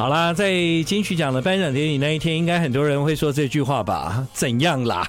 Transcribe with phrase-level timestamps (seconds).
[0.00, 0.50] 好啦，在
[0.86, 4.26] 金曲奖的颁奖典礼那一天，应该很多人会说这句话吧？
[4.32, 5.06] 怎样啦？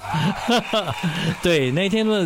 [1.42, 2.22] 对，那一天呢，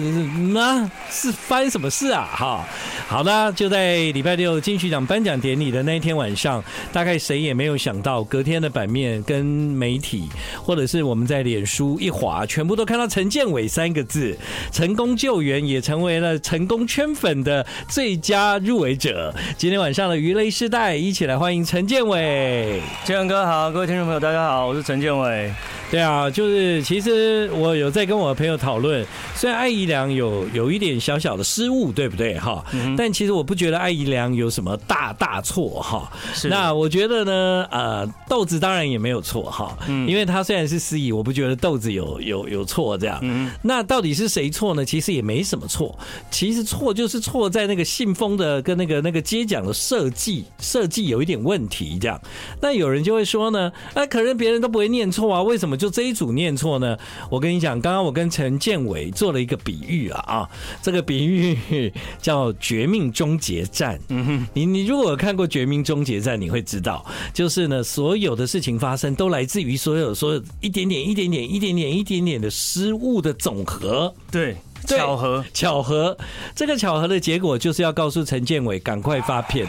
[0.52, 2.28] 那是发生什么事啊？
[2.36, 2.66] 哈，
[3.06, 6.60] 好的，就在礼拜六金曲奖颁奖典礼的那一天晚上，
[6.92, 10.28] 大概谁也没有想到，隔天的版面跟媒体，
[10.60, 14.36] 或者是我们在脸书一滑，全部都看到陈建伟三个字，
[14.72, 19.32] 成功救援也成为了成功圈粉的最佳入围者。
[19.56, 22.55] 今天晚上的娱乐世代，一起来欢迎陈建伟。
[23.04, 25.52] 建文哥好，各位听众朋友大家好，我是陈建伟。
[25.88, 29.06] 对啊，就是其实我有在跟我的朋友讨论，
[29.36, 32.64] 虽然艾怡良有有一点小小的失误，对不对哈？
[32.98, 36.10] 但其实我不觉得艾怡良有什么大大错哈。
[36.34, 36.48] 是。
[36.48, 43.20] 那我觉得呢，呃，豆子当然也没有错哈，因为他虽然是司仪，我不觉得豆子有有有错这样。
[43.22, 43.48] 嗯。
[43.62, 44.84] 那到底是谁错呢？
[44.84, 45.96] 其实也没什么错，
[46.32, 52.20] 其实错就是错在那个信封的跟那个那个接奖的设计设计有一点问题这样。
[52.60, 55.76] 那有人就会说呢，那可能别人都不会念错啊，为什么？
[55.76, 56.96] 就这一组念错呢？
[57.30, 60.50] 我跟你讲，刚刚我跟陈建伟做了一个比喻啊啊，
[60.82, 63.96] 这个比喻叫《绝命终结战》。
[64.08, 74.12] 嗯哼，你你如果有看过《绝命终结战》，你会知道，就是呢，所有的事情发生都来自于所有所有一点点、一点点、一点点、一点点的失误的总和。
[74.30, 74.56] 对。
[74.86, 76.16] 巧合，巧合，
[76.54, 79.66] 这个巧合的结果就是要告诉陈建伟赶快发片。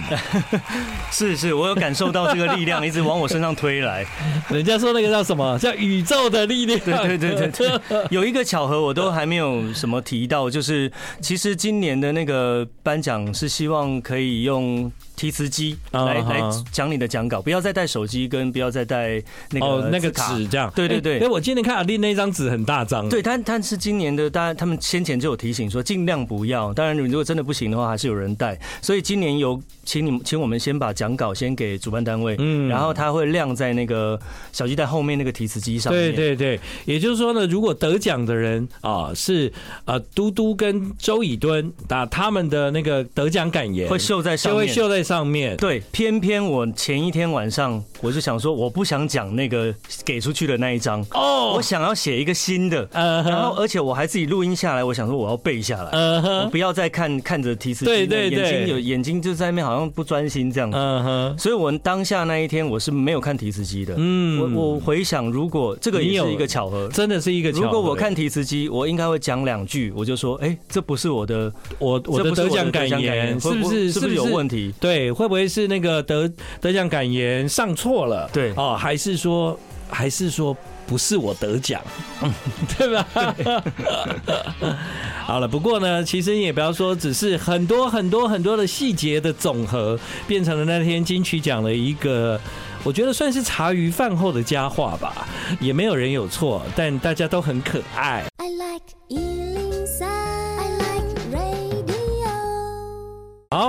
[1.11, 4.05] 是是，我有感受到这个力量 一直往我身上推来。
[4.49, 5.57] 人家说那个叫什么？
[5.59, 6.79] 叫宇宙的力量。
[6.79, 14.91] 对对对对， 有一个巧合我都还没有什么提到，就是其实今年的那个颁奖是希望可以用。
[15.17, 20.71] 提词机来来讲你的讲稿，不要再带手机，跟不要再带那个哦那个纸这样。
[20.75, 23.09] 对对对，哎，我今天看阿丽那张纸很大张。
[23.09, 26.71] 对，但但是今年的，大家他们先前就有提醒说尽量不要。
[26.73, 28.59] 当然你，如果真的不行的话，还是有人带。
[28.81, 34.19] 所以今年有请你们，请我们先把讲稿先给主办单位，嗯，然后他会晾在那个
[34.51, 36.13] 小鸡蛋后面那个提词机上面。
[36.13, 39.51] 对对对，也就是说呢，如果得奖的人啊是
[39.85, 45.07] 呃嘟嘟跟周以敦，把他们的那个得奖感言会秀在上面，就会秀在。
[45.07, 49.73] 上面对，偏偏我前一天晚上我就想说，我不想讲那个
[50.03, 55.91] 给出去的那一张哦，我想要写一个新的，然后而且我还自己录音下来，我想说我要背下来，
[56.43, 60.77] 我不要再看看着提词机，对对对，眼睛有眼睛就在那边好像不专心这样子，
[61.41, 73.91] 所以我当下那一天我是没有看提词机的，嗯，我我回想如果这个也是一个巧合，真的是一个巧合，如果我看提词机，我应该会讲两句，我就说，哎，这不是我的，我我的得奖感言是不是？
[73.91, 74.15] 是不是？
[74.15, 74.73] 有问题？
[74.79, 74.97] 对。
[74.97, 76.27] 对，会不会是那个得
[76.59, 78.27] 得奖感言上错了？
[78.33, 78.51] 对。
[78.55, 79.59] 哦，还是说
[79.89, 80.57] 还是说
[80.87, 81.81] 不是我得奖，
[82.77, 83.05] 对吧？
[83.13, 84.73] 对
[85.25, 92.39] 好了，不过呢，其实你也不要说，只是很多很多很多的细节的总和，变成了那天金曲奖的一个，
[92.83, 95.27] 我觉得算是茶余饭后的佳话吧。
[95.59, 98.25] 也没有人有错，但大家都很可爱。
[98.37, 99.36] I like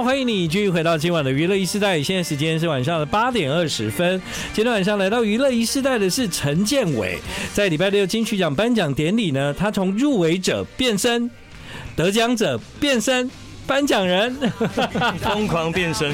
[0.09, 2.03] 欢迎你继续回到今晚的娱乐一世代。
[2.03, 4.19] 现在时间是晚上的八点二十分。
[4.55, 7.19] 今天晚上来到娱乐一世代的是陈建伟。
[7.53, 11.31] 在礼拜六金曲奖颁奖典礼呢，他从入围者变身，
[11.95, 13.31] 得奖者变身。
[13.69, 14.35] 颁奖人
[15.21, 16.11] 疯狂变身，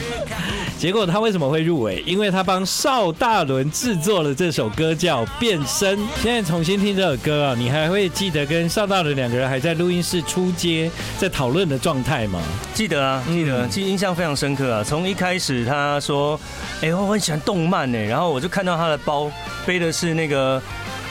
[0.76, 2.02] 结果他为什么会入围？
[2.04, 5.96] 因为他帮邵大伦制作了这首歌叫《变身》。
[6.20, 12.42] 现在重新听这首歌啊，你还会记得跟邵大伦两个人还在录音室出街在讨论的状态吗？
[12.74, 14.82] 记得啊，记得，记印象非常深刻啊。
[14.82, 16.38] 从一开始他说
[16.82, 19.30] ：“哎，我很喜欢动漫呢。”然后我就看到他的包
[19.64, 20.60] 背的是那个。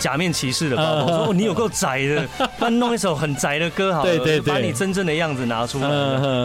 [0.04, 2.28] 假面骑士的包包，我说你有够宅的，
[2.60, 5.88] 那弄一首很宅的歌好了，对对对，把你真正的样子拿出来。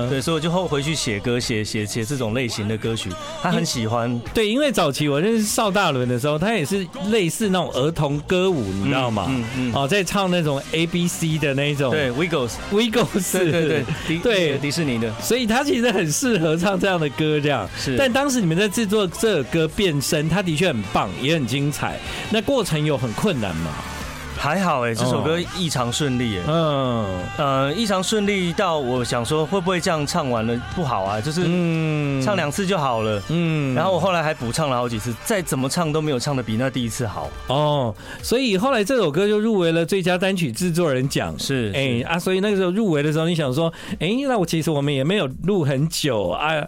[0.08, 3.10] 对，所以我就后回去写歌，写写写这种类型的歌曲，
[3.42, 4.16] 他很喜欢。
[4.32, 9.26] 对，因为早期我认识邵大伦的时候，他也是类似那种儿童歌舞，你知道吗？
[9.28, 9.72] 嗯嗯。
[9.74, 11.91] 哦，在唱那种 A B C 的那种。
[11.91, 17.68] 对，Wiggles，Wiggles，对对对， 迪对迪士尼的，所以他其实很适合唱这样的歌，这样。
[17.76, 17.97] 是。
[17.97, 21.98] 但当时你们在制作这首歌变身，他的确很棒，也很精彩。
[22.30, 23.47] 那过程有很困难。
[24.41, 27.21] 还好哎，这首歌异常顺利哎，嗯。
[27.39, 31.21] 呃，异常顺利到我想说会不会这样唱完了不好啊？
[31.21, 31.42] 就是
[32.22, 37.28] 唱两次就好了，嗯，然后我后来还补唱了好几次，再怎么唱都没有唱的比那第一次好。
[37.48, 37.92] 哦，
[38.22, 41.72] 所以后来这首歌就入围了最佳单曲制作人奖，是。
[41.74, 46.65] 哎啊，所以那个时候入围的时候，你想说，哎，那我其实我们也没有录很久啊，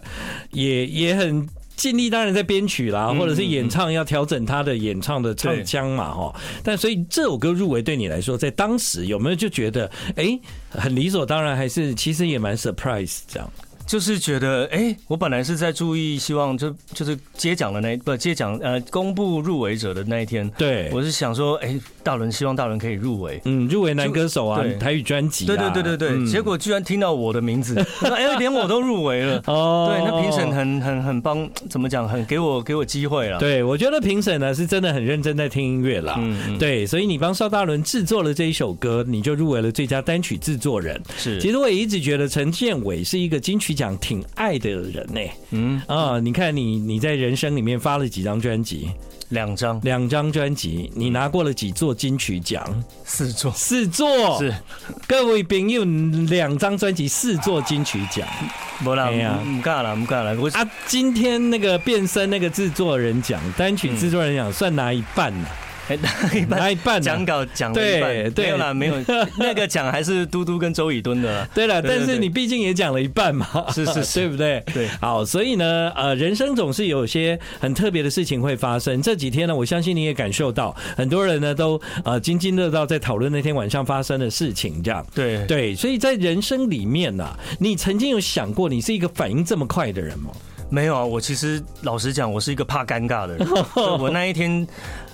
[0.51, 1.47] 也也很。
[1.81, 6.39] 尽力当然在编曲啦，或者是演唱要调整他的演唱的唱腔嘛，哈。
[6.63, 10.39] 但所以这首歌入围对你来说，在当时有没有就觉得，哎，
[10.69, 13.49] 很理所当然，还是其实也蛮 surprise 这样？
[13.87, 45.21] 就是觉得，哎、欸，我本来是在注意，希望就就是接奖的那不接奖呃公布入围者的那一天，对，我是想说，哎、欸，大伦希望大伦可以入围，嗯，入围男歌手啊，台语专辑，对对对对对，嗯、结果居然听到我的名字， 哎、欸，连我都入围了， 哦，对，那评审很很很帮，怎么讲，很给我给我机会了，对，我觉得评审呢是真的很认真在听音乐啦，嗯，对，所以你帮邵大伦制作了这一首歌，你就入围了最佳单曲制作人，是，其实我也一直觉得陈建伟是一个金曲奖挺爱的人呢，
[45.51, 45.81] 嗯。
[45.87, 48.89] 啊，你看你你在人生里面发了几张专辑？
[49.31, 52.63] 两张，两张专辑，你拿过了几座金曲奖？
[53.05, 54.53] 四座，四座是。
[55.07, 55.83] 各位朋友，
[56.29, 58.27] 两张专辑，四座金曲奖，
[58.83, 60.31] 不啦，不干了，不干了。
[60.53, 65.49] 啊，今天那个变身那个制作人奖，单曲制作人奖，算拿一半了。
[66.47, 68.95] 拿一半讲稿讲对对，没有啦，没有
[69.37, 71.47] 那个奖还是嘟嘟跟周以敦的。
[71.53, 74.63] 对了，但是你毕竟也讲了一半嘛，是是， 是，对不对？
[74.73, 79.01] 对，好，所以呢，呃，人生总是有些很特别的事情会发生。
[79.01, 85.05] 这几天呢，我相信你也感受到，很多人呢都呃津津乐道在讨论那天晚上发生的事情，这样。
[85.13, 90.31] 对对，所以在人生里面呢，你曾经有想过你是一个反应这么快的人吗？
[90.69, 93.47] 没有啊，我其实老实讲，我是一个怕尴尬的人。
[93.99, 94.65] 我那一天。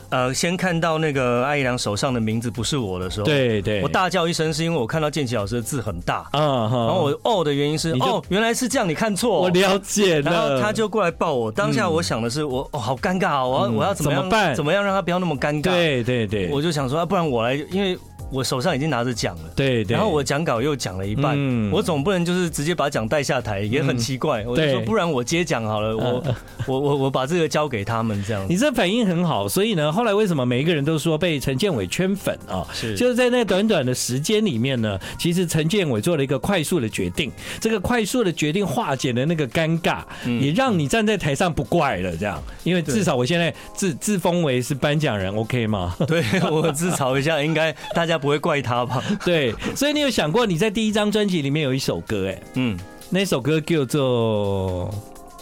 [0.09, 14.55] 呃，先看到那个艾姨娘手上的名字不是我的时候，对对，我大叫一声，是因为我看到建奇老师的字很大，嗯，然后我哦的原因是哦，原来是这样，你看错，我了解了，然后他就过来抱我，当下我想的是我哦，好尴尬，我要我要怎么样？
[14.55, 15.61] 怎么样让他不要那么尴尬？
[15.63, 17.97] 对对对，我就想说，不然我来，因为。
[18.31, 24.43] 我手上已经拿着奖了，对对，然后我讲稿又讲了一半，嗯，我总不能就是直接把奖带下台，也很奇怪。
[24.45, 26.23] 我就说，不然我接奖好了，我
[26.67, 28.45] 我我我把这个交给他们这样。
[28.49, 32.67] 你这反应很好，所以呢，后来为什么每一个人都说被陈建伟圈粉啊？
[32.73, 37.31] 是，就是在那短短的时间里面呢，其实陈建伟做了一个快速的决定，
[37.61, 39.99] 这个快速的决定化解了那个尴尬，
[40.41, 45.95] 也让你站在台上不怪了这样，因为至少我现在自自封为是颁奖人，OK 吗？
[46.05, 46.21] 对，
[46.51, 48.16] 我自嘲一下，应该大家。
[48.17, 49.03] 不会怪他吧？
[49.23, 52.77] 对，所以你有想过你在第一张专辑里面有一首歌，哎，嗯，
[53.09, 54.93] 那首歌叫做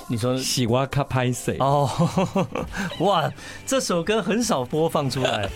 [0.08, 1.90] 你说《喜瓜卡拍谁》哦，
[3.00, 3.32] 哇，
[3.66, 5.50] 这首歌很少播放出来，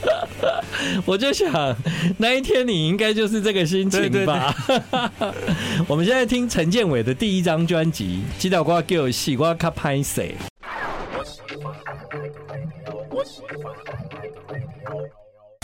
[1.06, 1.75] 我就想
[2.18, 4.56] 那一天你应该就是这个心情吧。
[4.66, 5.31] 对对对
[5.88, 10.36] 我们现在听陈建伟的第一张专辑《吉岛瓜叫喜瓜卡拍谁》。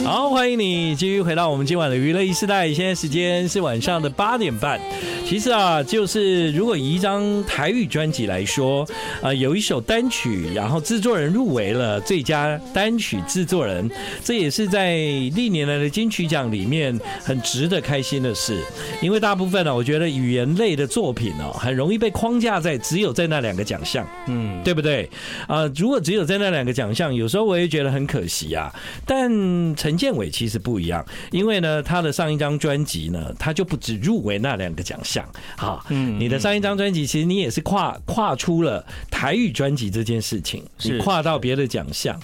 [0.03, 2.71] 好，欢迎你继续回到我们今晚的娱乐一时代。
[2.74, 4.77] 现在时间是晚上的八点半。
[5.25, 8.86] 其实啊，就是如果以一张台语专辑来说，
[9.21, 13.89] 啊，有一首单曲，然后制作人入围了最佳单曲制作人，
[14.21, 18.62] 这也是在历年来的金曲奖里面很值得开心的事。
[19.01, 25.09] 因为大部分呢，我觉得语言类的作品哦，很容易被框架在只有在那两个奖项，嗯，对不对？
[25.47, 28.71] 啊，如果只有在那两个奖项，有时候我也觉得很可惜啊。
[29.07, 35.24] 但陈建伟其实不一样，因为呢，他的上一张专辑呢，他就不止入围那两个奖项。
[35.58, 42.20] 啊，嗯，你的上一张专辑其实你也是跨跨出了台语专辑这件事情，你跨到别的奖项，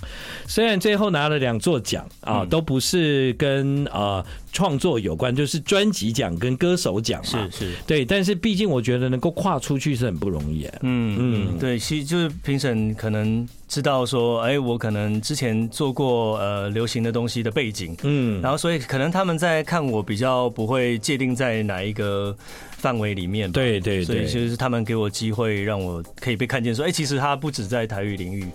[0.48, 4.26] 虽然最后拿了两座奖啊，都不是跟呃。
[4.52, 8.04] 创作有关，就是专辑奖跟歌手奖嘛，是是，对。
[8.04, 10.68] 但是毕竟我觉得能够跨出去是很不容易。
[10.82, 22.36] 嗯嗯，对，其实就是评审可能知道说，哎，我可能之前做过呃流行的东西的背景，嗯，然后所以可能他们在看我比较不会界定在哪一个
[22.78, 28.46] 范围里面，对对对，所以就是他们给我机会让我可以被看见，说，哎，其实他不止在台语领域。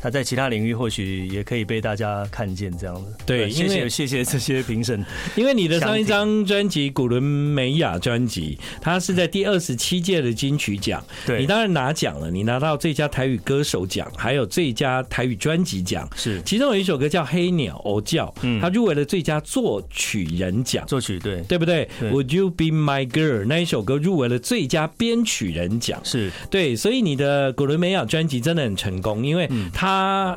[0.00, 3.12] 他在其他领域或许也可以被大家看见，这样子。
[3.26, 5.04] 对，谢谢谢谢这些评审。
[5.36, 11.04] 因为你的上一张专辑《古伦美雅》专辑，它是在第二十七届的金曲奖。
[11.26, 16.08] 对，你当然拿奖了，你拿到最佳台语歌手奖，还有最佳台语专辑奖。
[16.16, 20.86] 是，其中有一首歌叫《黑鸟哦叫》，嗯，它入围了最佳作曲人奖。
[20.86, 23.44] 作曲对，对不对，对？Would you be my girl？
[23.44, 26.00] 那一首歌入围了最佳编曲人奖。
[26.04, 29.89] 是对，所以你的《古伦美雅》专辑真的很成功，因为它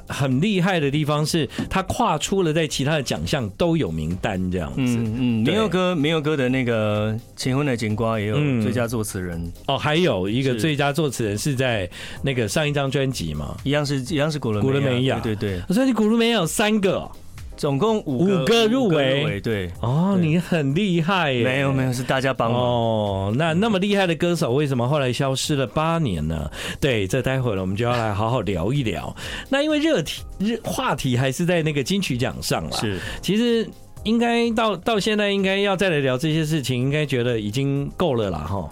[0.08, 0.34] 很。
[0.34, 4.80] 很厉害的地方是，他跨出了在其他的奖项都有名单这样子。
[4.80, 9.54] 嗯嗯，民谣歌，民谣歌的那个《结婚的金瓜》也有最佳作词人、嗯。
[9.68, 11.88] 哦，还有一个最佳作词人是在
[12.24, 15.20] 那个上一张专辑嘛，一样是一样是古伦古伦美亚。
[15.20, 17.08] 对对，所以你古伦美亚有三个。
[17.56, 21.44] 总共五五个入围，对哦，你很厉害耶！
[21.44, 23.34] 没有没有，是大家帮忙哦。
[23.36, 26.50] 那那么厉害的歌手，为什么后来消失了八年呢？
[26.80, 29.16] 对，这待会儿我们就要来好好聊一聊。
[29.50, 32.78] 那因为热题热话题还是在那个金曲奖上了。
[32.78, 33.70] 是，其实
[34.04, 38.68] 应该到到现在应该要再来聊这些事情，应该觉得已经够了啦哈。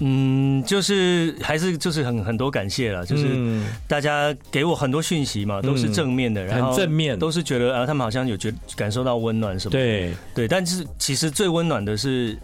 [0.00, 9.78] 嗯，就是还是就是很很多感谢了，就是大家给我很多讯息嘛，都是正面的，然后正面都是觉得啊，他们好像有觉感受到温暖什么的。
[9.78, 12.36] 对对，但是其实最温暖的是。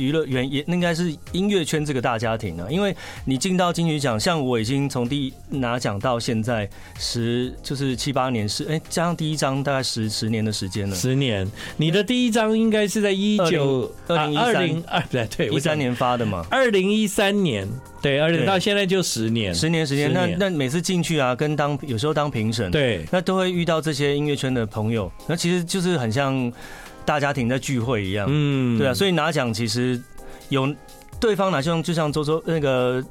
[0.00, 10.96] 娱乐园也应该是音乐圈这个大家庭啊，因为你进到金曲奖，像我已经从第一拿奖到现在十就是七八年是哎，加上第一张大概十十年的时间了。
[10.96, 16.44] 十年，你的第一张应该是在一九二零二零二对对一三年发的嘛？
[16.50, 17.68] 二零一三年
[18.00, 20.12] 对，二零到现在就十年，十年时间。
[20.12, 26.50] 那那每次进去啊，跟当有时候当评审，对，那都会遇到这些音乐圈的朋友，那其实就是很像。
[27.10, 30.00] 大家庭在聚会一样，嗯，对啊，所以拿奖其实
[30.48, 30.72] 有
[31.18, 33.04] 对方拿像，就像周周那个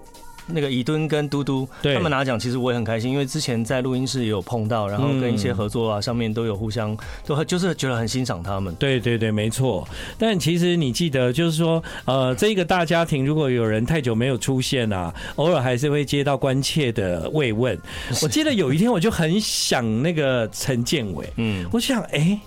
[0.47, 8.73] 那个以敦跟嘟嘟，他们拿奖，其实我也很开心，因为之前在录音室也有碰到，然后跟一些合作啊，上面都有互相都就是觉得很欣赏他们。
[8.75, 9.85] 对对对，没错。
[10.17, 17.77] 但其实你记得，就是说，呃，这个大家庭如果有人太久没有出现啊，偶尔还是会接到关切的慰问。
[18.23, 22.39] 我记得有一天，我就很想那个陈建伟，嗯，我想，哎。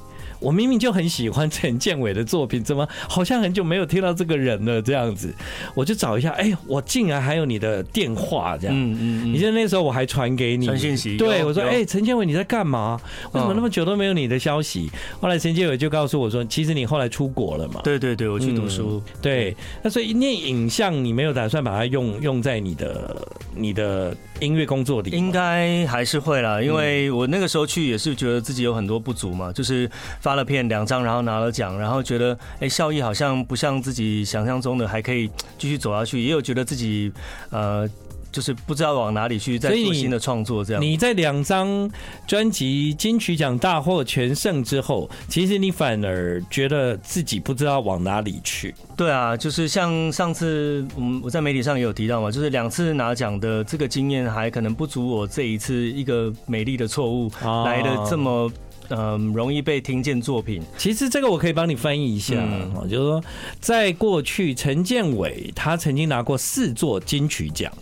[0.42, 4.82] 我明明就很喜欢陈建伟的作品，怎么好像很久没有听到这个人了？
[4.82, 5.32] 这样子，
[5.74, 8.76] 我就找一下，哎，我竟然还有你的电话，这样。
[8.76, 9.32] 嗯嗯。
[9.32, 13.00] 你记得那时候我还传给你传信息，对我说，哎，陈建伟你在干嘛？
[13.32, 14.90] 为什么那么久都没有你的消息？
[15.20, 17.80] 后来陈建伟就告诉我说，其实你后来出国了嘛。
[17.84, 19.00] 对对对，我去读书。
[19.20, 25.10] 对，那所以念影像，你没有打算把它用用在你的你的音乐工作里？
[25.10, 29.88] 应该还是会啦，因为我那个时候去也是觉得自己有很多不足嘛，就是
[30.20, 30.31] 发。
[30.32, 36.24] 发了片两张，然后拿了奖，然后觉得哎，效益好像不像自己想象中的，还可以继续走下去。
[36.24, 37.12] 也有觉得自己
[37.50, 37.86] 呃，
[38.32, 40.64] 就是不知道往哪里去，再做新的创作。
[40.64, 41.90] 这样，你在两张
[42.26, 48.74] 专辑金曲奖大获全胜之后，其实你反而觉得自己不知道往哪里去。
[48.96, 57.30] 对啊，就是像上次我们我在媒体上也有提到嘛，就是两次拿奖的这个经验，还可能不足我这一次一个美丽的错误
[57.66, 58.50] 来的这么。
[58.94, 60.62] 嗯，容易被听见作品。
[60.76, 63.24] 其实这个我可以帮你翻译一下，嗯、就是说，
[63.60, 67.72] 在过去，陈建伟他曾经拿过四座金曲奖，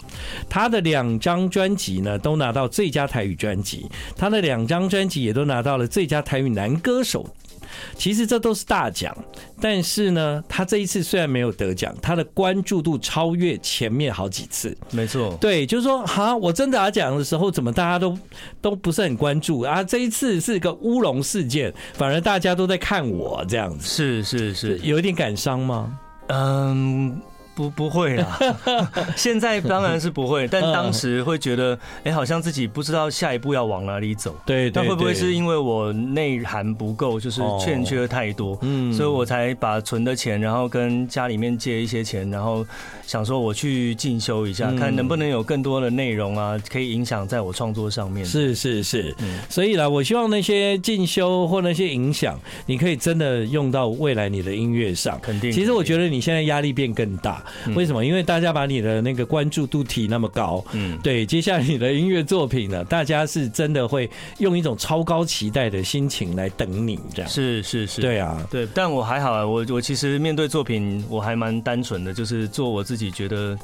[0.48, 3.86] 他的两张专辑呢都拿到最佳台语专辑，
[4.16, 7.26] 他的两张专辑也都拿到了最佳台语男歌手。
[7.96, 9.16] 其实这都是大奖，
[9.60, 14.76] 但是呢，他这一次虽然没有得奖，他的关注度超越前面好几次。
[14.90, 18.18] 没错，对，就是说，哈，我真的拿奖的时候，怎么大家都
[18.60, 19.82] 都不是很关注啊？
[19.84, 23.86] 这一次是个乌龙事件，反而大家都在看我这样子。
[23.86, 25.98] 是是是，有一点感伤吗？
[26.28, 27.20] 嗯。
[27.60, 28.38] 不不会啦，
[29.16, 34.34] 现在当然是不会，但当时会觉得，哎，好像自己不知道下一步要往哪里走。
[34.46, 42.66] 对，那会不会是因为我内涵不够，就是欠缺太多，嗯，所以我才把存的钱，然后跟家里面借一些钱，然后
[43.06, 48.24] 想说我去进修一下，看能不能有更多的内容啊，可以影响在我创作上面。
[48.24, 49.14] 是是是，
[49.50, 55.20] 所以呢，我希望那些进修或那些影响，你可以真的用到未来你的音乐上。
[55.20, 55.52] 肯定。
[55.52, 57.44] 其实我觉得你现在压力变更大。
[57.74, 58.04] 为什么？
[58.04, 67.30] 因为大家把你的那个关注度提那么高，嗯，对，接下来你的音乐作品呢，大家是真的会用一种超高期待的心情来等你，这样。
[67.30, 73.58] 是是是，对啊，对，但我还好啊，我我其实面对作品我还蛮单纯的，就是做我自己觉得。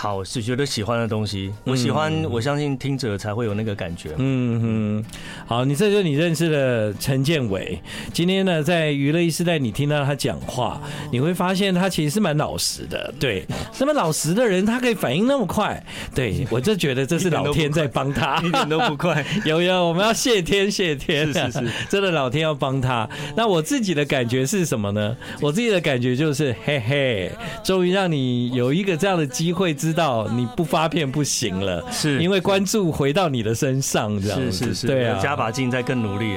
[0.00, 4.12] 好，是觉得喜欢的东西，我喜欢，我相信听者才会有那个感觉。
[4.16, 5.04] 嗯哼，
[5.46, 7.78] 好，你这就你认识的陈建伟。
[8.10, 10.80] 今天呢，在娱乐一时代，你听到他讲话，
[11.12, 13.12] 你会发现他其实是蛮老实的。
[13.20, 15.84] 对，这么老实的人，他可以反应那么快。
[16.14, 19.22] 对， 我就觉得这是老天在帮他， 一点都不快。
[19.44, 23.06] 有有，我们要谢天谢天，是是是，真的老天要帮他。
[23.36, 25.14] 那我自己的感觉是什么呢？
[25.42, 27.30] 我自己的感觉就是，嘿嘿，
[27.62, 29.89] 终于让你有一个这样的机会之。
[29.90, 32.22] 知道你不发片不行了，是。
[32.22, 36.36] 因为关注回到你的身上，这样是是是，对啊，加把劲再更努力。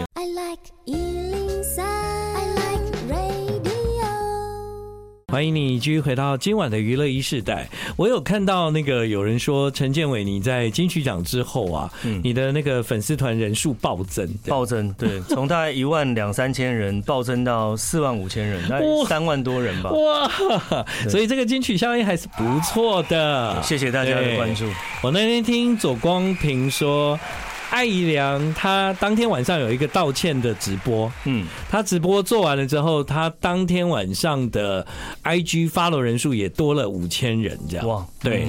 [5.34, 7.68] 欢迎你继续回到今晚的娱乐一世代。
[7.96, 19.90] 我有看到那个有人说陈建伟你在金曲奖之后啊，嗯、你的那个粉丝团人数暴增， 暴增，对，从大概一万两三千人暴增到四万五千人，那三万多人吧。
[19.90, 23.60] 哇，所以这个金曲效应还是不错的。
[23.64, 24.66] 谢谢大家的关注。
[25.02, 27.20] 我那天听左光平说。
[27.74, 34.86] 艾怡良他当天晚上有一个道歉的直播，嗯，他直播做完了之后，他当天晚上的
[35.24, 37.88] IG follow 人数也多了五千人，这样。
[37.88, 38.48] 哇，对，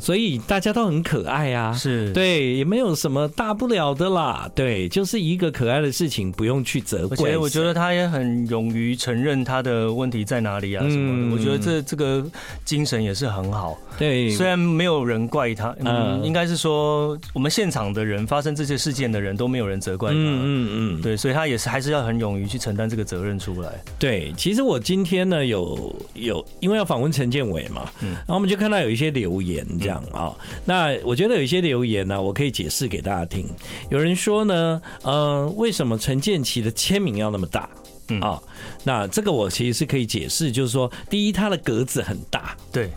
[0.00, 2.12] 所以大家都很可爱啊，是。
[2.12, 7.16] 对，也没有什么大不了的啦，对，就是一个可爱的事情，不用去责怪。
[7.28, 12.26] 而且我觉得他也很勇于承认他的问题在哪里啊什么的，我觉得这这个
[12.64, 13.78] 精神也是很好。
[13.96, 23.82] 对，虽然没有人怪他，嗯，应该是说我们现场的人发生这些事件的人都没有人责怪他，嗯嗯嗯，对，所以他也是还是要很勇于去承担这个责任出来。
[23.98, 33.46] 对，其实我今天呢有有因为要访问陈建伟嘛，嗯，然后我们就看到有一些留言这样啊，那我觉得有一些留言呢，我可以解释给大家听。
[33.90, 37.68] 有人说呢，呃，为什么陈建奇的签名要那么大？
[38.08, 38.38] 嗯啊，
[38.82, 42.90] 那这个我其实是可以解释，就是说，第一，他的格子很大，对。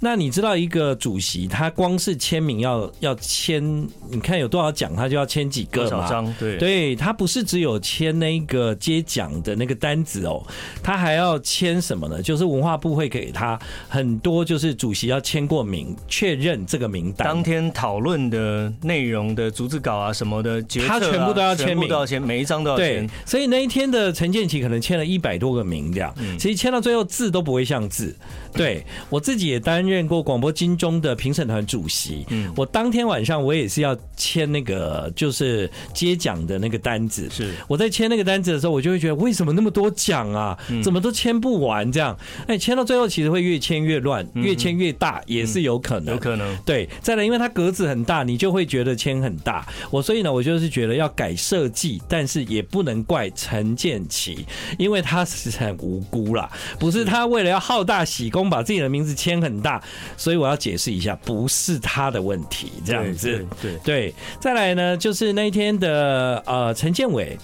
[0.00, 3.62] 那你知道一个主席他光是签名要要签，
[4.10, 5.90] 你看有多少奖，他就要签几个嘛？
[5.90, 6.34] 多少张？
[6.38, 10.42] 对，对他不是只有签那个接奖的那个单子哦，
[10.82, 12.22] 他还要签什么呢？
[12.22, 17.28] 就是文化部会给他很多，就是主席要签过名，确认这个名单。
[17.28, 23.06] 当天讨论的内容的逐字稿啊什么的，他全部都要签名，全部都要签，每一张都要签。
[23.06, 28.16] 对，所以那一天的陈建奇可能签了一百多个名，这样，其实签到最后字都不会像字。
[28.52, 37.54] 对我自己也担任过广播金钟的评审团主席，嗯，我当天晚上我也是要签那个就是接奖的那个单子，是。
[37.68, 54.44] 我在签那个单子的时候，我就会觉得为什么那么多奖啊，怎么都签不完这样，哎，签到最后其实会越签越乱，越签越大也是有可能，有可能，对，再来因为它格子很大，你就会觉得签很大，我所以呢，我就是觉得要改设计，但是也不能怪陈建奇，
[54.76, 58.50] 因为他是很无辜啦，不是他为了要好大喜功。
[58.50, 59.79] 把自己的名字签很大，
[60.16, 64.14] 所以我要解释一下，不是他的问题，这样子，对对，对。
[64.40, 67.38] 再来呢，就是那一天的呃，陈建伟。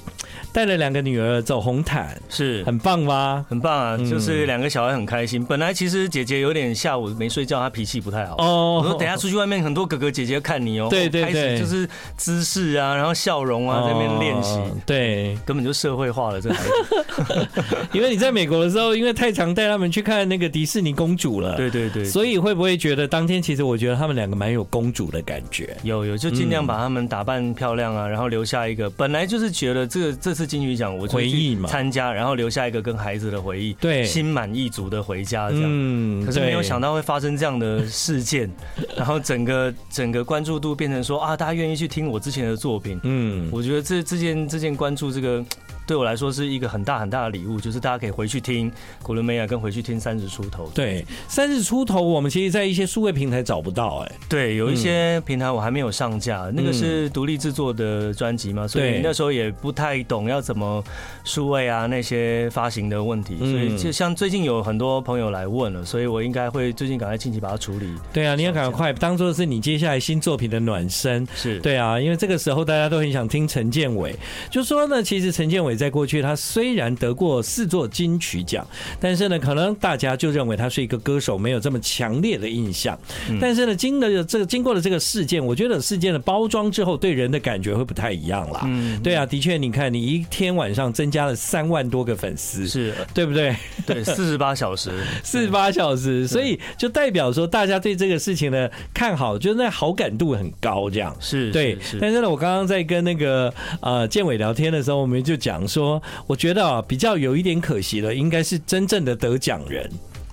[0.56, 3.44] 带了两个女儿走红毯，是很棒吗？
[3.46, 3.94] 很棒啊！
[3.98, 5.44] 就是两个小孩很开心。
[5.44, 8.36] 本来其实姐姐有点下午没睡觉，她脾气不太好。
[8.38, 10.88] 哦，我说等下出去外面，很多哥哥姐姐看你哦。
[10.88, 11.86] 对对对，就是
[12.16, 14.58] 姿势啊，然后笑容啊，在那边练习。
[14.86, 17.48] 对，根本就社会化了这孩子。
[17.92, 21.54] 因为你在美国的时候，因为太常带他们去看那个迪士尼公主了。
[21.56, 25.76] 对对对，所以会不会觉得当天其实我觉得他们两个蛮有公主的感觉？
[25.82, 28.88] 有有，就尽量把他们打扮漂亮啊，然后留下一个。
[28.88, 30.45] 本来就是觉得这个这次。
[30.46, 35.64] 金鱼奖，我回忆嘛，参加，然后留下一个跟孩子的回忆，对，心满意足的回家，这样。
[35.66, 38.50] 嗯，可是没有想到会发生这样的事件，
[38.96, 43.00] 然后整个整个关注度变成说啊，大家愿意去听我之前的作品。
[43.02, 45.44] 嗯，我觉得这这件这件关注这个。
[45.86, 48.70] 对我来说是一个很大很大的礼物，就是大家可以回去听
[49.02, 50.68] 古伦美亚，跟回去听三十出头。
[50.74, 54.04] 对，三十出头，我们其实在一些数位平台找不到。
[54.04, 60.82] 哎，对，有一些平台我还没有上架，那个是独立制作的专辑嘛，所以那时候也不太懂要怎么
[61.22, 67.94] 数位啊那些发行的问题，所以就像最近有很多朋友来问了，所以我应该会最近赶快近期把它处理。
[68.12, 71.24] 对啊，你要赶快当做是你接下来新作品的暖身。
[71.36, 74.12] 是对啊，因为这个时候大家都很想听陈建伟，
[74.50, 75.75] 就说呢，其实陈建伟。
[75.76, 78.66] 在过去，他虽然得过四座金曲奖，
[79.00, 82.98] 但是呢，可能大家就认为他是一个歌手，没有这么强烈的印象。
[83.40, 88.62] 但是呢，经了这个经过了这个事件，我觉得事件的包装之后，对人的感觉会不太一样啦。
[88.64, 93.54] 嗯，对啊，的确，你看，你一天晚上增加了三万多个粉丝，是对不对？
[93.84, 94.90] 对，四十八小时，
[95.22, 101.76] 四十八小时，所以就代表说，大家对这个事情呢看好，就是那好感度很高，这样是对。
[102.00, 105.65] 但是呢，我刚刚在跟那个呃建伟聊天的时候，我们就讲。
[105.66, 109.90] 说，我觉得啊，比较有一点可惜的，应该是真正的得奖人。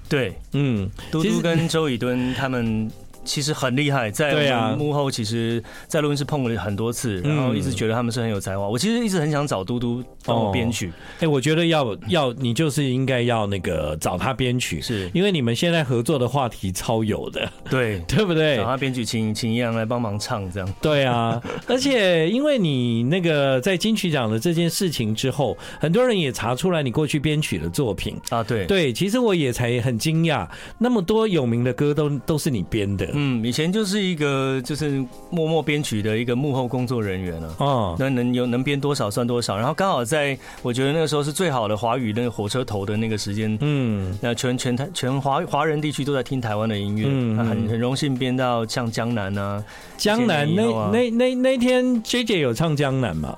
[0.07, 2.89] 对，嗯，嘟嘟跟周以敦他们。
[3.23, 8.67] 其实很厉害，在幕后，其实，在录音室碰过很多次，然后一直觉得他们是很有才华。
[8.67, 10.91] 我其实一直很想找嘟嘟帮我编曲。
[11.19, 18.57] 哎，我觉得要要你就是应该要那个找他编曲，是因为你们现在合作的话题超有的，对 对不对？
[18.57, 20.73] 找他编曲，请请一样来帮忙唱，这样。
[20.81, 28.43] 对啊，而且因为你那个在金曲奖的这件事情之后，很多人也查出来你过去编曲的作品啊。
[28.43, 33.07] 对对，其实我也才很惊讶，那么多有名的歌都都是你编的。
[33.13, 37.55] 嗯，以前就是一个就是默默编曲的一个幕后工作人员了。
[37.59, 39.55] 哦，那能有能编多少算多少。
[39.55, 43.57] 然后刚好在我觉得那个时候是最好的华语那个火车头的那个时间。
[43.61, 47.05] 嗯，那全全台全华华人地区都在听台湾的音乐。
[47.07, 49.63] 嗯，很很荣幸编到像江南啊，
[49.97, 53.37] 江南那那那那天 J J 有唱江南吗？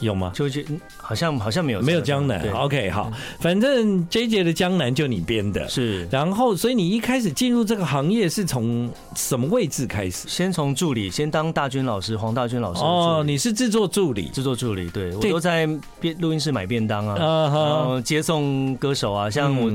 [0.00, 0.32] 有吗？
[0.34, 0.60] 就就
[0.96, 2.40] 好像好像没有没有江南。
[2.52, 6.06] OK，好，反正 JJ 的江南就你编的，是。
[6.10, 10.28] 然后，所以你一开始进入这个行业是从什么位置开始？
[10.28, 12.80] 先从助理，先当大军老师，黄大军老师。
[12.80, 15.68] 哦，你是制作助理，制作助理，对，我都在
[16.00, 19.70] 便录音室买便当啊，然后接送歌手啊，像我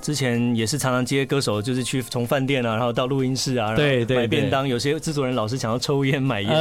[0.00, 4.66] 之前也是常常接歌手，就是去从饭店啊，然后到录音室啊，对对，买便当。
[4.66, 6.52] 有些制作人老师想要抽烟买烟，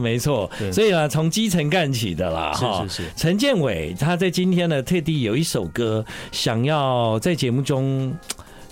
[0.00, 0.50] 没错。
[0.72, 3.10] 所以啊，从基层干起的啦，是是是。
[3.14, 8.16] 陈建伟他在今天呢，特地有一首歌，想要在节目中，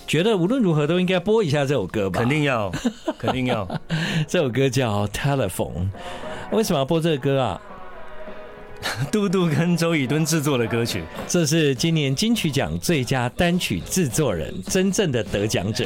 [0.07, 2.19] 觉得无论如何都应该播一下这首歌吧？
[2.19, 2.71] 肯定要，
[3.17, 3.65] 肯定要。
[4.27, 5.71] 这首歌叫《Telephone》，
[6.51, 7.61] 为什么要播这个歌啊？
[9.11, 15.85] 嘟嘟跟周以敦制作的歌曲，这是今年金曲奖最佳单曲制作人真正的得奖者。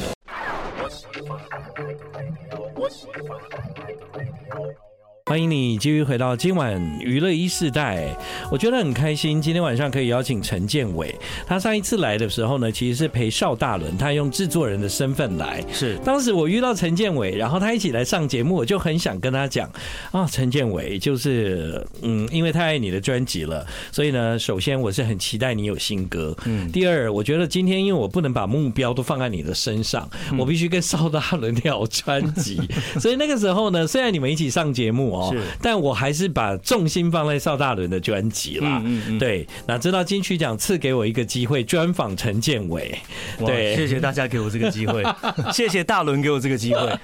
[5.29, 8.17] 欢迎你继续回到今晚娱乐一世代，
[8.49, 11.15] 我觉得很开心，今天晚上可以邀请陈建伟。
[11.45, 15.63] 他上一次来的时候呢，其实是陪邵大伦，他用制作人的身份来。
[15.71, 19.71] 是，当时我遇到陈建伟，然后他一起来上节目，我就很想跟他讲
[20.11, 26.35] 啊，陈建伟就是嗯，因为太爱你的专辑了，所以呢，首先我是很期待你有新歌。
[26.45, 32.59] 嗯，第二，我觉得今天因为我不能把目标都放在你的身上，我必须跟邵大伦聊专辑，
[32.99, 35.18] 所以那个时候呢，虽然你们一起上节目。
[35.31, 38.81] 是，但我还是把重心放在邵大伦的专辑啦。
[38.85, 42.97] 嗯嗯，对，那知道金曲奖赐给我一个机会，专访陈建伟。
[43.39, 45.03] 对，谢谢大家给我这个机会，
[45.51, 46.97] 谢谢大伦给我这个机会。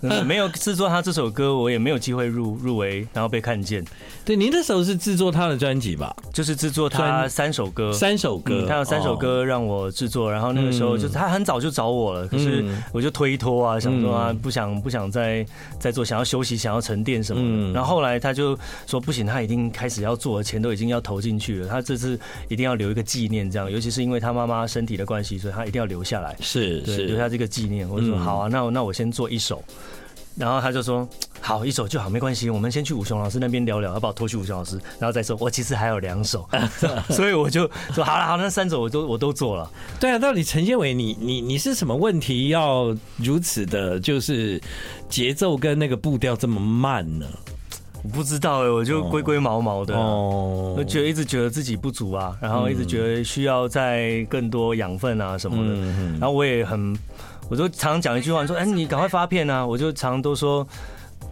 [0.24, 3.84] 没有制作他这首歌，我也没有机会入入围，然后被看见。
[4.24, 6.14] 对，您那时候是制作他的专辑吧？
[6.32, 15.44] 就是制作他三首歌，三首歌，他有三首歌让我制作，然后那个时候就是他很早就找我了，可是我就推脱啊，想说啊，不想不想再
[15.80, 17.37] 再做，想要休息，想要沉淀什么。
[17.38, 27.88] 嗯，然后后来他就说不行，他已经开始要做，钱都已经要投进去了，他这次一定要留一个纪念，这样，尤其是因为他妈妈身体的关系，所以他一定要留下来，是是留下这个纪念。
[27.88, 29.62] 我就说好啊，那那我先做一首，
[30.38, 31.08] 然后他就说
[31.40, 36.48] 好，一首就好，没关系，我们先去武雄老师那边聊聊，要把我拖去武雄老师，然后再说，我其实还有两首，
[37.10, 39.70] 所以我就说好了，好，那三首我都我都做了。
[39.98, 44.60] 对啊，到底陈建伟，你你你是什么问题要如此的，就是
[45.08, 47.26] 节奏跟那个步调这么慢呢？
[48.04, 55.74] 我不知道哎，我就龟龟毛毛的，哦，我觉得一直觉得自己不足啊，然后一直觉得需要再更多养分啊什么的，
[56.12, 56.96] 然后我也很，
[57.48, 59.66] 我就常常讲一句话，说，哎，你赶快发片啊！
[59.66, 60.66] 我就常常都说，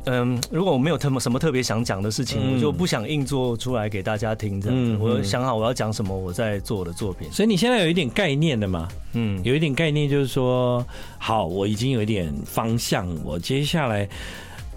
[0.05, 4.97] 嗯，如果我没有特什么特别想讲的事情，我就不想硬做出来给大家听这样子。
[4.99, 7.31] 我想好我要讲什么，我在做我的作品。
[7.31, 8.89] 所以你现在有一点概念的嘛？
[9.13, 10.85] 嗯，有一点概念就是说，
[11.19, 14.09] 好，我已经有一点方向，我接下来。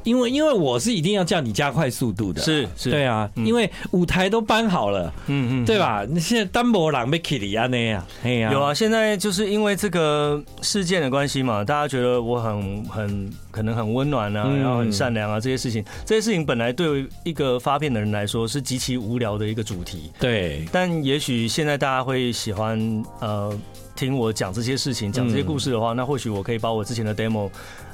[0.03, 6.05] 因为因为我是一定要叫你加快速度的，是是，对啊，因为舞台都搬好了，嗯嗯，对吧？
[6.09, 23.57] 你现在单薄狼被 Kitty 啊那样，哎呀，有啊，现在就是因为这个事件的关系嘛，大家觉得我很很可能很温暖啊，然后很善良啊，这些事情，这些事情本来对于一个发片的人来说是极其无聊的一个主题，对，但也许现在大家会喜欢呃
[23.95, 27.49] 听我讲这些事情，讲这些故事的话，那或许我可以把我之前的 demo。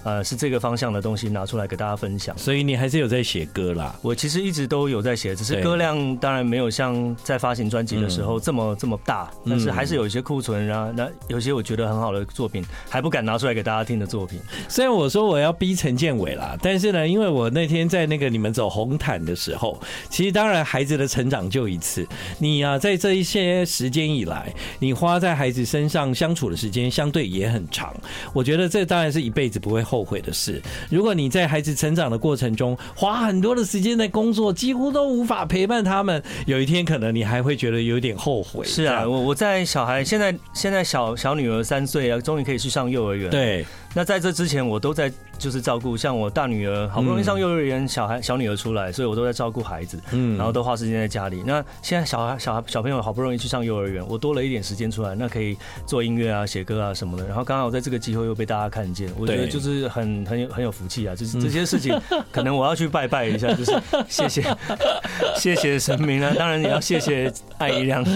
[0.05, 3.95] 呃，是这个方向的东西拿出来给大家分享，所以你还是有在写歌啦。
[4.03, 14.39] 我其实一直都有在写，只是歌量当然没有像在发行专辑的时候这么、嗯、这么大，但是还是有一些库存啊，那有些我觉得很好的作品还不敢拿出来给大家听的作品。
[14.69, 27.91] 虽然我说我要逼陈建伟啦，但是呢，因为我那天在那个你们走红毯的时候，其实当然孩子的成长就一次，你啊在这一些时间以来，你花在孩子身上相处的时间相对也很长，
[28.33, 29.94] 我觉得这当然是一辈子不会后。
[29.95, 38.65] 后悔的事，如果你在孩子成长的过程中花很多的时间在工作，几乎都无法陪伴他们，有一天可能你还会觉得有点后悔。
[38.65, 43.29] 是啊，我我在小孩现在现在小小女儿三岁啊，终于可以去上幼儿园。
[43.29, 43.65] 对。
[43.95, 51.41] 那在这之前，我都在就是照顾，像我大女儿好不容易上幼儿园，小孩小女儿出来，所以我都在照顾孩子，嗯，然后都花时间在家里。
[51.45, 55.55] 那现在小孩小孩小朋友好不容易去上幼儿园，我多了一点时间出来，那可以
[55.85, 57.25] 做音乐啊、写歌啊什么的。
[57.25, 61.15] 然后刚好在这个机会又被大家看见，我觉得就是很很有很有福气啊！
[61.15, 61.97] 就是这些事情，
[62.33, 63.71] 可能我要去拜拜一下，就是
[64.09, 64.43] 谢谢
[65.39, 68.03] 谢谢神明啊，当然也要谢谢爱一亮，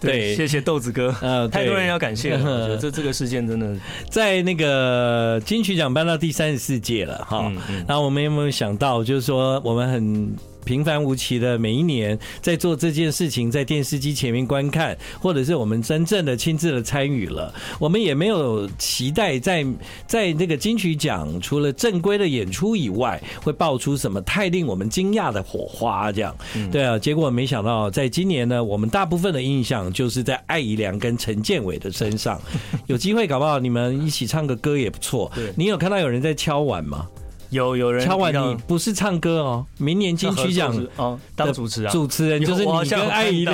[0.00, 3.11] 对，谢谢豆子哥，呃，太多人要感谢了，我觉得这这个。
[3.12, 3.76] 事件真的
[4.08, 7.52] 在那个金曲奖颁到第三十四届了哈，
[7.86, 10.51] 然后我们有没有想到，就是说我们很。
[10.64, 19.66] 平凡无奇的每一年在做这件事情，在电视机前面观看，或者是我们真正的亲自的参与了，我们也没有期待在
[20.06, 26.34] 在那个金曲奖除了正规的演出以外，会爆出什么太令我们惊讶的火花这样。
[26.70, 32.40] 对啊，结果没想到在今年呢，我们大部分的印象就是在艾怡良跟陈建伟的身上。
[32.86, 35.30] 有机会搞不好你们一起唱个歌也不错。
[35.56, 37.06] 你有看到有人在敲碗吗？
[37.52, 39.66] 有有人敲碗，你不是唱歌哦。
[39.76, 43.52] 明年金曲奖哦，当主持啊，主持人就是你跟艾怡的，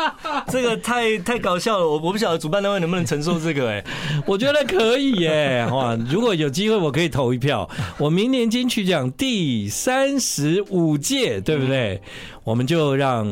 [0.48, 1.88] 这个太太搞笑了。
[1.88, 3.84] 我我不晓得主办单位能不能承受这个哎，
[4.26, 5.66] 我觉得可以耶。
[5.72, 7.68] 哇，如果有机会，我可以投一票。
[7.96, 12.00] 我明年金曲奖第三十五届，对不对？
[12.44, 13.26] 我们就让。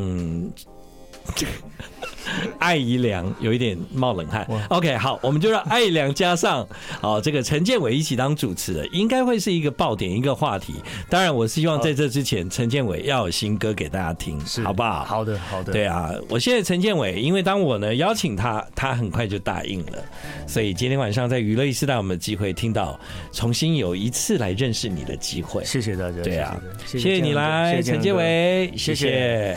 [2.59, 4.47] 艾怡良有一点冒冷汗。
[4.69, 6.67] OK，好，我们就让艾怡良加上
[7.01, 10.75] 好这个陈建伟一起当主持的，应该会是一个爆点，一个话题。
[11.09, 15.05] 当然，我希望在这之前，陈建伟要有新歌给大家听，好不好？
[15.05, 15.73] 好的，好的。
[15.73, 20.05] 对啊，我现在陈建伟，因为当我呢邀请他，他很快就答应了，
[20.47, 22.99] 所以今天晚上在娱乐一时代，我们的机会听到
[23.33, 25.65] 重新有一次来认识你的机会。
[25.65, 26.23] 谢谢大家。
[26.23, 29.57] 对啊，谢谢你来，陈建伟，谢谢。